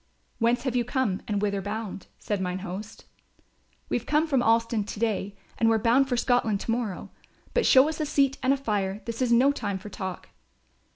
"Whence 0.39 0.63
have 0.63 0.75
you 0.75 0.83
come 0.83 1.21
and 1.27 1.43
whither 1.43 1.61
bound?" 1.61 2.07
said 2.17 2.41
mine 2.41 2.57
host. 2.65 3.05
"We've 3.87 4.07
come 4.07 4.25
from 4.25 4.41
Alston 4.41 4.83
to 4.83 4.99
day 4.99 5.35
and 5.59 5.69
we're 5.69 5.77
bound 5.77 6.09
for 6.09 6.17
Scotland 6.17 6.59
to 6.61 6.71
morrow. 6.71 7.11
But 7.53 7.67
show 7.67 7.87
us 7.87 7.99
a 8.01 8.05
seat 8.07 8.39
and 8.41 8.51
a 8.51 8.57
fire, 8.57 9.03
this 9.05 9.21
is 9.21 9.31
no 9.31 9.51
time 9.51 9.77
for 9.77 9.89
talk." 9.89 10.29